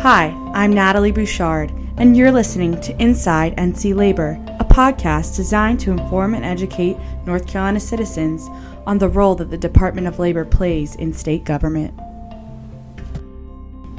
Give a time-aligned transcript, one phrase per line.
[0.00, 5.90] Hi, I'm Natalie Bouchard, and you're listening to Inside NC Labor, a podcast designed to
[5.90, 8.46] inform and educate North Carolina citizens
[8.86, 11.98] on the role that the Department of Labor plays in state government.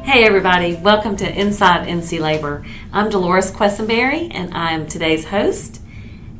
[0.03, 2.63] Hey, everybody, welcome to Inside NC Labor.
[2.93, 5.81] I'm Dolores Quesenberry, and I'm today's host.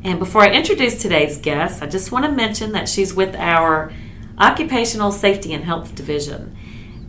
[0.04, 3.92] And before I introduce today's guest, I just want to mention that she's with our
[4.38, 6.56] Occupational Safety and Health Division.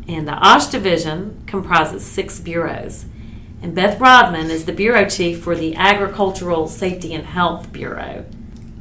[0.09, 3.05] And the OSH Division comprises six bureaus.
[3.61, 8.25] And Beth Rodman is the Bureau Chief for the Agricultural Safety and Health Bureau.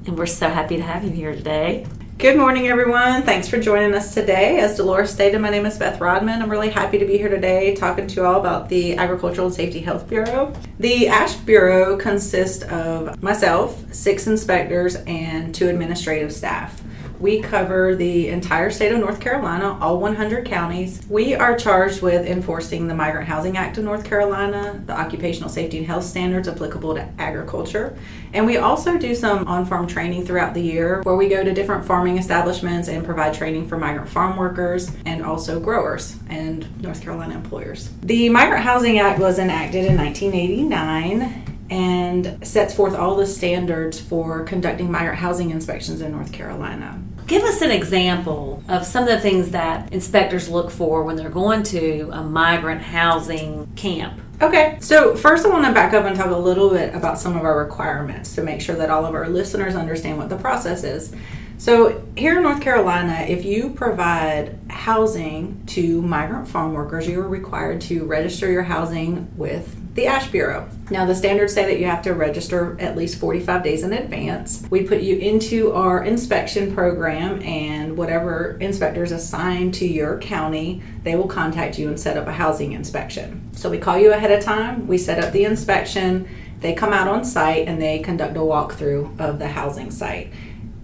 [0.05, 1.85] And we're so happy to have you here today.
[2.18, 3.23] Good morning, everyone.
[3.23, 4.59] Thanks for joining us today.
[4.59, 6.41] As Dolores stated, my name is Beth Rodman.
[6.41, 9.55] I'm really happy to be here today talking to you all about the Agricultural and
[9.55, 10.54] Safety Health Bureau.
[10.80, 16.82] The ASH Bureau consists of myself, six inspectors, and two administrative staff.
[17.20, 21.02] We cover the entire state of North Carolina, all 100 counties.
[21.09, 25.79] We are charged with enforcing the Migrant Housing Act of North Carolina, the occupational safety
[25.79, 27.98] and health standards applicable to agriculture.
[28.34, 31.54] And we also do some on farm training throughout the year where we go to
[31.54, 37.01] different farming establishments and provide training for migrant farm workers and also growers and North
[37.01, 37.90] Carolina employers.
[38.04, 44.43] The Migrant Housing Act was enacted in 1989 and sets forth all the standards for
[44.43, 47.01] conducting migrant housing inspections in North Carolina.
[47.27, 51.29] Give us an example of some of the things that inspectors look for when they're
[51.29, 54.21] going to a migrant housing camp.
[54.41, 57.35] Okay, so first I want to back up and talk a little bit about some
[57.35, 60.84] of our requirements to make sure that all of our listeners understand what the process
[60.84, 61.13] is.
[61.60, 67.28] So, here in North Carolina, if you provide housing to migrant farm workers, you are
[67.28, 70.69] required to register your housing with the ASH Bureau.
[70.91, 74.68] Now, the standards say that you have to register at least 45 days in advance.
[74.69, 81.16] We put you into our inspection program, and whatever inspectors assigned to your county, they
[81.16, 83.50] will contact you and set up a housing inspection.
[83.56, 87.08] So, we call you ahead of time, we set up the inspection, they come out
[87.08, 90.31] on site, and they conduct a walkthrough of the housing site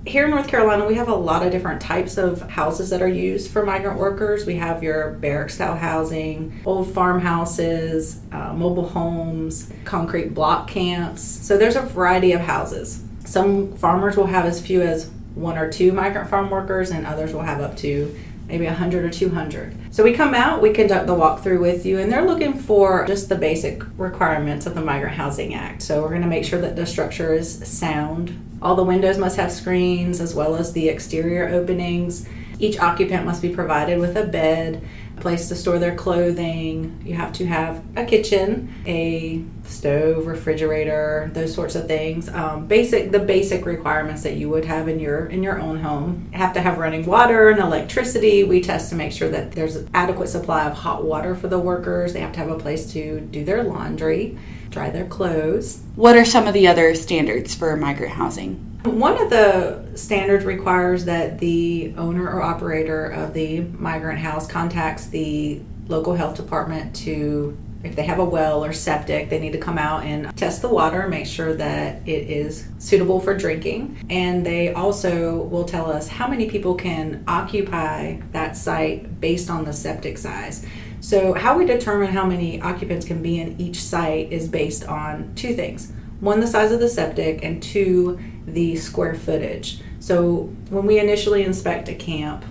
[0.06, 3.08] here in North Carolina, we have a lot of different types of houses that are
[3.08, 4.46] used for migrant workers.
[4.46, 11.22] We have your barrack style housing, old farmhouses, uh, mobile homes, concrete block camps.
[11.22, 13.04] So there's a variety of houses.
[13.26, 17.34] Some farmers will have as few as one or two migrant farm workers, and others
[17.34, 18.14] will have up to
[18.48, 19.94] maybe 100 or 200.
[19.94, 23.30] So we come out, we conduct the walkthrough with you, and they're looking for just
[23.30, 25.82] the basic requirements of the Migrant Housing Act.
[25.82, 29.36] So we're going to make sure that the structure is sound, all the windows must
[29.36, 32.28] have screens as well as the exterior openings.
[32.60, 34.82] Each occupant must be provided with a bed,
[35.20, 37.02] place to store their clothing.
[37.06, 42.30] You have to have a kitchen, a stove, refrigerator, those sorts of things.
[42.30, 46.30] Um, basic, the basic requirements that you would have in your in your own home.
[46.34, 48.44] have to have running water and electricity.
[48.44, 52.14] We test to make sure that there's adequate supply of hot water for the workers.
[52.14, 54.38] They have to have a place to do their laundry
[54.74, 55.82] dry their clothes.
[55.96, 58.73] What are some of the other standards for migrant housing?
[58.84, 65.06] One of the standards requires that the owner or operator of the migrant house contacts
[65.08, 69.58] the local health department to if they have a well or septic, they need to
[69.58, 73.98] come out and test the water, make sure that it is suitable for drinking.
[74.10, 79.66] And they also will tell us how many people can occupy that site based on
[79.66, 80.66] the septic size.
[81.02, 85.36] So, how we determine how many occupants can be in each site is based on
[85.36, 85.92] two things
[86.24, 89.80] one, the size of the septic, and two, the square footage.
[90.00, 92.46] So, when we initially inspect a camp,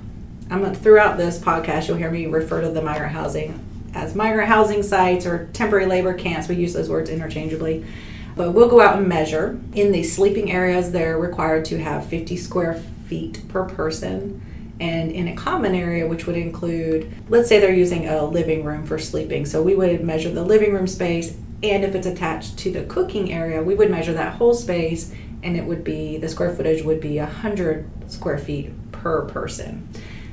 [0.51, 4.83] I'm throughout this podcast, you'll hear me refer to the migrant housing as migrant housing
[4.83, 6.49] sites or temporary labor camps.
[6.49, 7.85] We use those words interchangeably.
[8.35, 9.61] But we'll go out and measure.
[9.75, 14.41] In the sleeping areas, they're required to have 50 square feet per person
[14.81, 18.85] and in a common area, which would include, let's say they're using a living room
[18.85, 19.47] for sleeping.
[19.47, 23.33] So we would measure the living room space, and if it's attached to the cooking
[23.33, 27.01] area, we would measure that whole space, and it would be the square footage would
[27.01, 29.89] be 100 square feet per person.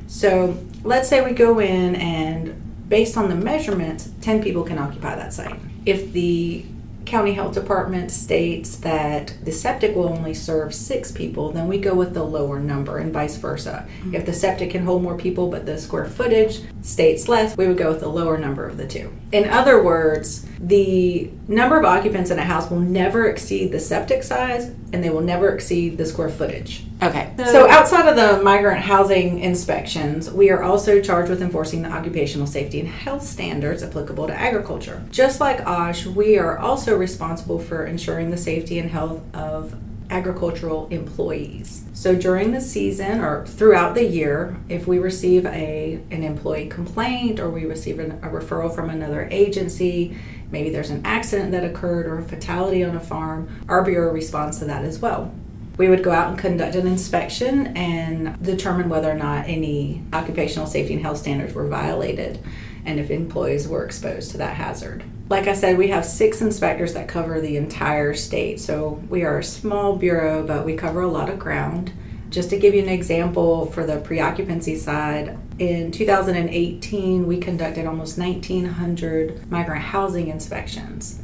[0.08, 5.16] So let's say we go in and based on the measurements, 10 people can occupy
[5.16, 5.60] that site.
[5.86, 6.66] If the
[7.10, 11.96] county health department states that the septic will only serve six people, then we go
[11.96, 13.88] with the lower number and vice versa.
[14.02, 14.16] Mm-hmm.
[14.16, 17.78] If the septic can hold more people but the square footage states less, we would
[17.78, 19.12] go with the lower number of the two.
[19.32, 24.22] In other words, the number of occupants in a house will never exceed the septic
[24.22, 26.84] size and they will never exceed the square footage.
[27.02, 27.32] Okay.
[27.38, 31.90] So, so, outside of the migrant housing inspections, we are also charged with enforcing the
[31.90, 35.04] occupational safety and health standards applicable to agriculture.
[35.12, 39.74] Just like OSH, we are also responsible for ensuring the safety and health of
[40.10, 41.84] agricultural employees.
[41.94, 47.40] So during the season or throughout the year, if we receive a an employee complaint
[47.40, 50.18] or we receive an, a referral from another agency,
[50.52, 54.60] maybe there's an accident that occurred or a fatality on a farm, our bureau responds
[54.60, 55.34] to that as well.
[55.78, 60.68] We would go out and conduct an inspection and determine whether or not any occupational
[60.68, 62.40] safety and health standards were violated
[62.86, 65.04] and if employees were exposed to that hazard.
[65.30, 68.60] Like I said, we have six inspectors that cover the entire state.
[68.60, 71.92] So we are a small bureau, but we cover a lot of ground.
[72.30, 78.18] Just to give you an example for the preoccupancy side, in 2018, we conducted almost
[78.18, 81.22] 1,900 migrant housing inspections.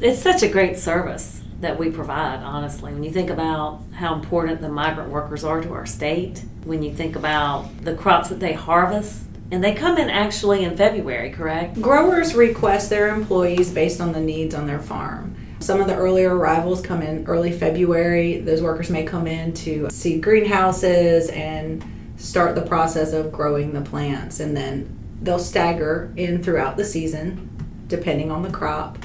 [0.00, 2.92] It's such a great service that we provide, honestly.
[2.92, 6.92] When you think about how important the migrant workers are to our state, when you
[6.92, 11.80] think about the crops that they harvest, and they come in actually in February, correct?
[11.80, 15.36] Growers request their employees based on the needs on their farm.
[15.60, 18.40] Some of the earlier arrivals come in early February.
[18.40, 21.84] Those workers may come in to see greenhouses and
[22.16, 24.40] start the process of growing the plants.
[24.40, 27.50] And then they'll stagger in throughout the season,
[27.88, 28.98] depending on the crop.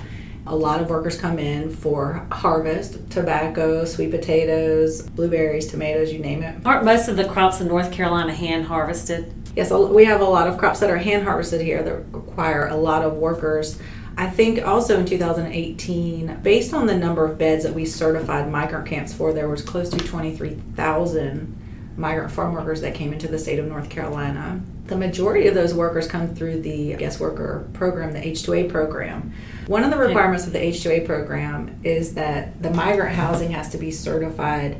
[0.48, 6.42] A lot of workers come in for harvest, tobacco, sweet potatoes, blueberries, tomatoes, you name
[6.42, 6.66] it.
[6.66, 9.32] Aren't most of the crops in North Carolina hand harvested?
[9.56, 12.76] Yes, we have a lot of crops that are hand harvested here that require a
[12.76, 13.78] lot of workers.
[14.18, 18.88] I think also in 2018, based on the number of beds that we certified migrant
[18.88, 23.60] camps for, there was close to 23,000 migrant farm workers that came into the state
[23.60, 24.62] of North Carolina.
[24.88, 29.34] The majority of those workers come through the guest worker program, the H2A program.
[29.68, 33.78] One of the requirements of the H2A program is that the migrant housing has to
[33.78, 34.78] be certified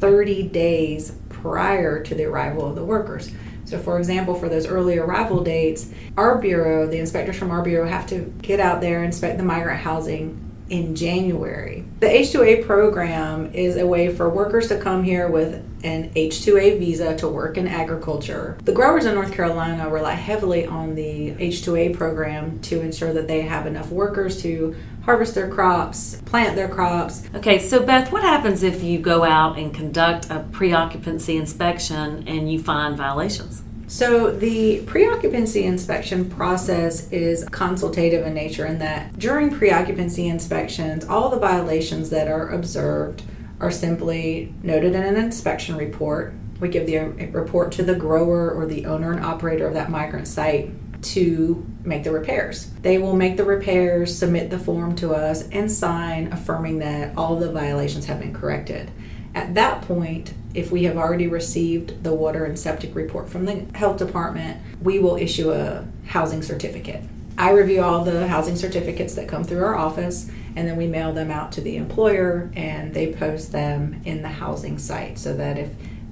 [0.00, 3.30] 30 days prior to the arrival of the workers.
[3.64, 7.88] So, for example, for those early arrival dates, our bureau, the inspectors from our bureau,
[7.88, 11.84] have to get out there inspect the migrant housing in January.
[12.00, 17.16] The H2A program is a way for workers to come here with an H2A visa
[17.18, 18.58] to work in agriculture.
[18.64, 23.42] The growers in North Carolina rely heavily on the H2A program to ensure that they
[23.42, 27.22] have enough workers to harvest their crops, plant their crops.
[27.34, 32.26] Okay, so Beth, what happens if you go out and conduct a pre occupancy inspection
[32.26, 33.62] and you find violations?
[33.88, 40.28] So, the pre occupancy inspection process is consultative in nature in that during pre occupancy
[40.28, 43.22] inspections, all the violations that are observed
[43.60, 46.34] are simply noted in an inspection report.
[46.58, 46.98] We give the
[47.30, 50.70] report to the grower or the owner and operator of that migrant site
[51.02, 52.70] to make the repairs.
[52.82, 57.36] They will make the repairs, submit the form to us, and sign affirming that all
[57.36, 58.90] the violations have been corrected.
[59.36, 63.66] At that point, if we have already received the water and septic report from the
[63.74, 67.02] health department, we will issue a housing certificate.
[67.36, 71.12] I review all the housing certificates that come through our office and then we mail
[71.12, 75.58] them out to the employer and they post them in the housing site so that
[75.58, 75.68] if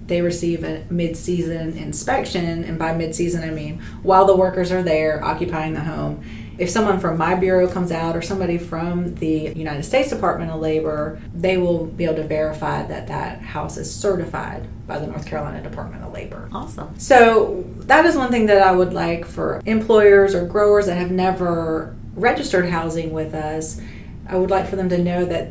[0.06, 5.24] they receive a mid-season inspection and by mid-season i mean while the workers are there
[5.24, 6.22] occupying the home
[6.58, 10.60] if someone from my bureau comes out or somebody from the united states department of
[10.60, 15.26] labor they will be able to verify that that house is certified by the north
[15.26, 19.60] carolina department of labor awesome so that is one thing that i would like for
[19.66, 23.80] employers or growers that have never registered housing with us
[24.28, 25.48] i would like for them to know that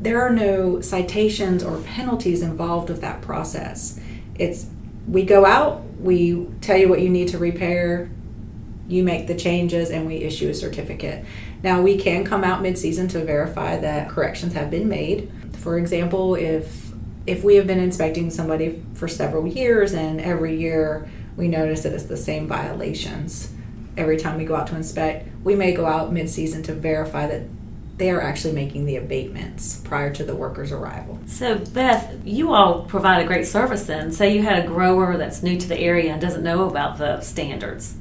[0.00, 3.98] there are no citations or penalties involved with that process.
[4.36, 4.66] It's
[5.08, 8.10] we go out, we tell you what you need to repair,
[8.88, 11.24] you make the changes, and we issue a certificate.
[11.62, 15.30] Now we can come out mid-season to verify that corrections have been made.
[15.58, 16.88] For example, if
[17.26, 21.92] if we have been inspecting somebody for several years and every year we notice that
[21.92, 23.52] it's the same violations
[23.98, 27.42] every time we go out to inspect, we may go out mid-season to verify that
[27.98, 31.18] they are actually making the abatements prior to the worker's arrival.
[31.26, 34.12] So, Beth, you all provide a great service then.
[34.12, 37.20] Say you had a grower that's new to the area and doesn't know about the
[37.20, 37.96] standards.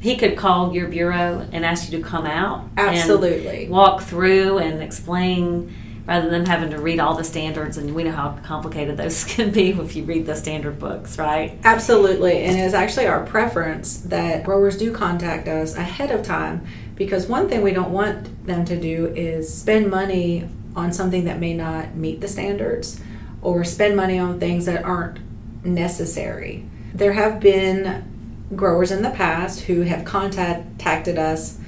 [0.00, 2.68] He could call your bureau and ask you to come out.
[2.76, 3.68] Absolutely.
[3.68, 5.74] walk through and explain
[6.06, 9.50] rather than having to read all the standards and we know how complicated those can
[9.50, 14.42] be if you read the standard books right absolutely and it's actually our preference that
[14.42, 18.80] growers do contact us ahead of time because one thing we don't want them to
[18.80, 23.00] do is spend money on something that may not meet the standards
[23.42, 25.18] or spend money on things that aren't
[25.64, 26.64] necessary.
[26.94, 28.17] There have been
[28.54, 31.58] growers in the past who have contacted us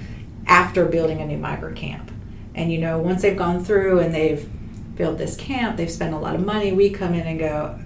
[0.46, 2.10] after building a new migrant camp.
[2.54, 4.48] And you know, once they've gone through and they've
[4.96, 7.78] built this camp, they've spent a lot of money, we come in and go,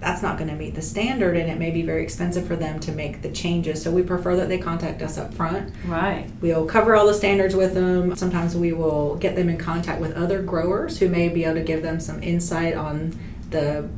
[0.00, 2.78] that's not going to meet the standard and it may be very expensive for them
[2.78, 3.82] to make the changes.
[3.82, 5.74] So we prefer that they contact us up front.
[5.86, 6.30] Right.
[6.40, 8.14] We'll cover all the standards with them.
[8.14, 11.62] Sometimes we will get them in contact with other growers who may be able to
[11.62, 13.18] give them some insight on
[13.50, 13.88] the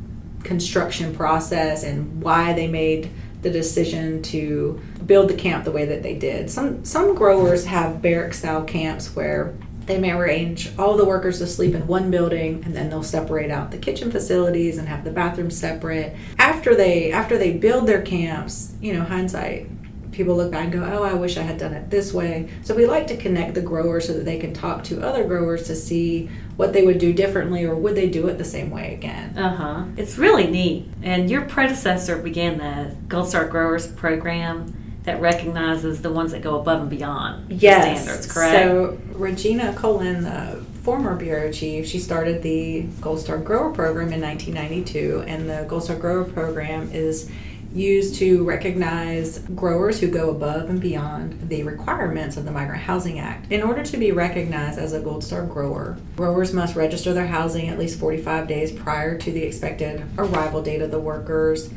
[0.42, 3.10] construction process and why they made
[3.42, 6.50] the decision to build the camp the way that they did.
[6.50, 9.54] Some some growers have barrack style camps where
[9.86, 13.50] they may arrange all the workers to sleep in one building and then they'll separate
[13.50, 16.14] out the kitchen facilities and have the bathrooms separate.
[16.38, 19.68] After they after they build their camps, you know, hindsight
[20.12, 22.74] people look back and go, "Oh, I wish I had done it this way." So
[22.74, 25.76] we like to connect the growers so that they can talk to other growers to
[25.76, 29.36] see what they would do differently or would they do it the same way again.
[29.36, 29.84] Uh huh.
[29.96, 30.88] It's really neat.
[31.02, 36.60] And your predecessor began the Gold Star Growers program that recognizes the ones that go
[36.60, 37.82] above and beyond yes.
[37.82, 38.52] standards, correct?
[38.52, 44.20] So Regina Cullen, the former bureau chief, she started the Gold Star Grower program in
[44.20, 47.30] 1992, and the Gold Star Grower program is
[47.72, 53.20] used to recognize growers who go above and beyond the requirements of the Migrant Housing
[53.20, 53.50] Act.
[53.50, 57.68] In order to be recognized as a Gold Star grower, growers must register their housing
[57.68, 61.70] at least 45 days prior to the expected arrival date of the workers.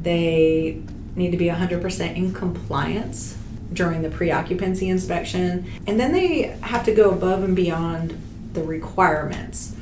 [0.00, 0.80] They
[1.14, 3.36] need to be 100% in compliance
[3.72, 8.18] during the pre occupancy inspection, and then they have to go above and beyond
[8.54, 9.74] the requirements.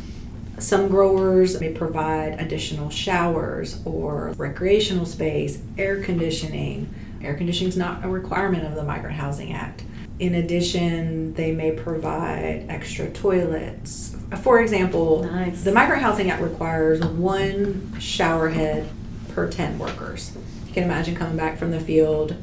[0.59, 6.93] Some growers may provide additional showers or recreational space, air conditioning.
[7.23, 9.83] Air conditioning is not a requirement of the Migrant Housing Act.
[10.19, 14.17] In addition, they may provide extra toilets.
[14.43, 15.63] For example, Nice.
[15.63, 18.89] the Migrant Housing Act requires one shower head
[19.35, 20.33] per 10 workers.
[20.69, 22.35] You can imagine coming back from the field,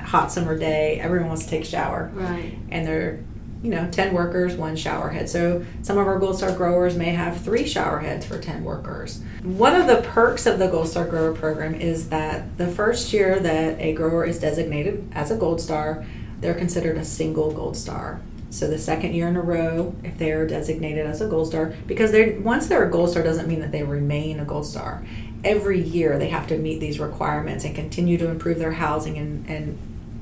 [0.00, 2.58] hot summer day, everyone wants to take a shower Right.
[2.70, 3.20] and they're
[3.62, 5.28] you know 10 workers one shower head.
[5.28, 9.22] So some of our gold star growers may have three shower heads for 10 workers.
[9.42, 13.40] One of the perks of the gold star grower program is that the first year
[13.40, 16.04] that a grower is designated as a gold star
[16.40, 18.20] they're considered a single gold star.
[18.50, 21.74] So the second year in a row if they are designated as a gold star
[21.86, 25.04] because they're once they're a gold star doesn't mean that they remain a gold star.
[25.44, 29.48] Every year they have to meet these requirements and continue to improve their housing and,
[29.48, 29.78] and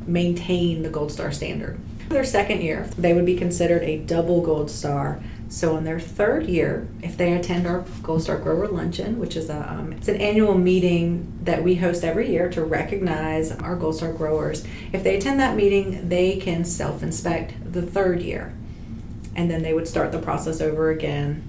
[0.06, 4.70] maintain the gold star standard their second year, they would be considered a double gold
[4.70, 5.20] star.
[5.48, 9.50] So in their third year, if they attend our Gold Star Grower Luncheon, which is
[9.50, 13.96] a um, it's an annual meeting that we host every year to recognize our Gold
[13.96, 14.66] Star growers.
[14.92, 18.52] If they attend that meeting, they can self-inspect the third year,
[19.36, 21.46] and then they would start the process over again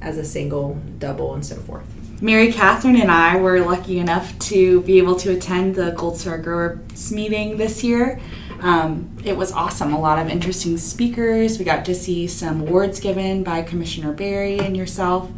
[0.00, 1.84] as a single, double, and so forth.
[2.22, 6.36] Mary Catherine and I were lucky enough to be able to attend the Gold Star
[6.38, 8.20] Growers meeting this year.
[8.60, 9.92] Um, it was awesome.
[9.92, 11.58] A lot of interesting speakers.
[11.58, 15.30] We got to see some awards given by Commissioner Berry and yourself.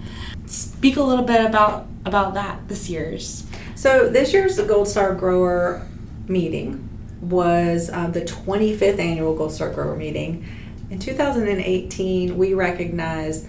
[0.47, 3.47] Speak a little bit about about that this year's.
[3.77, 5.87] So this year's the Gold Star Grower
[6.27, 6.89] meeting
[7.21, 10.45] was uh, the 25th annual Gold Star Grower meeting.
[10.91, 13.47] In 2018, we recognized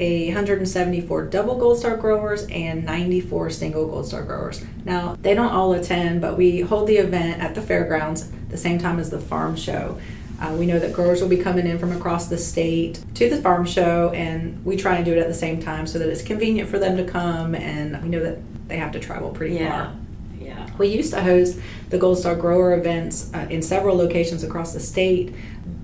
[0.00, 4.64] 174 double Gold Star growers and 94 single Gold Star growers.
[4.84, 8.78] Now, they don't all attend, but we hold the event at the fairgrounds the same
[8.78, 9.98] time as the farm show.
[10.40, 13.36] Uh, we know that growers will be coming in from across the state to the
[13.42, 16.22] farm show, and we try and do it at the same time so that it's
[16.22, 18.38] convenient for them to come, and we know that
[18.68, 19.68] they have to travel pretty Yeah.
[19.86, 19.92] far.
[20.70, 20.76] Yeah.
[20.78, 21.58] We used to host
[21.88, 25.34] the Gold Star Grower events uh, in several locations across the state.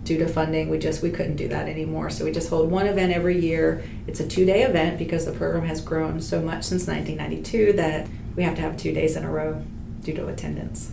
[0.05, 2.11] Due to funding, we just we couldn't do that anymore.
[2.11, 3.83] So we just hold one event every year.
[4.07, 8.45] It's a two-day event because the program has grown so much since 1992 that we
[8.45, 9.61] have to have two days in a row
[10.02, 10.93] due to attendance.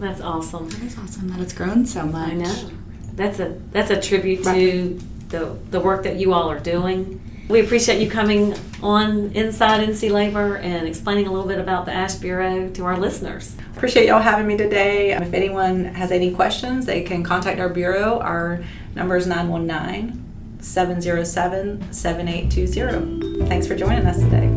[0.00, 0.68] That's awesome.
[0.68, 2.32] That is awesome that it's grown so much.
[2.32, 2.70] I know.
[3.14, 7.20] That's a that's a tribute to the the work that you all are doing.
[7.48, 11.92] We appreciate you coming on Inside NC Labor and explaining a little bit about the
[11.92, 13.54] ASH Bureau to our listeners.
[13.76, 15.12] Appreciate y'all having me today.
[15.12, 18.18] If anyone has any questions, they can contact our bureau.
[18.20, 20.24] Our number is 919
[20.60, 23.46] 707 7820.
[23.46, 24.50] Thanks for joining us today.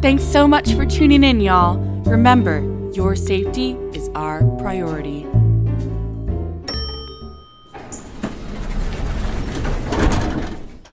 [0.00, 1.76] Thanks so much for tuning in, y'all.
[2.04, 2.60] Remember,
[2.94, 5.26] your safety is our priority.